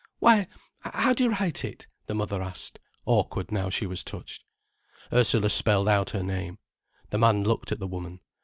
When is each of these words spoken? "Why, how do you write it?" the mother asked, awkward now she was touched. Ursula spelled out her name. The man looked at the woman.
"Why, 0.17 0.47
how 0.79 1.13
do 1.13 1.23
you 1.25 1.29
write 1.29 1.63
it?" 1.63 1.85
the 2.07 2.15
mother 2.15 2.41
asked, 2.41 2.79
awkward 3.05 3.51
now 3.51 3.69
she 3.69 3.85
was 3.85 4.03
touched. 4.03 4.43
Ursula 5.13 5.51
spelled 5.51 5.87
out 5.87 6.09
her 6.09 6.23
name. 6.23 6.57
The 7.11 7.19
man 7.19 7.43
looked 7.43 7.71
at 7.71 7.79
the 7.79 7.85
woman. 7.85 8.19